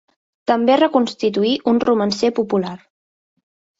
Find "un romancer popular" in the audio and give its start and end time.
1.73-2.77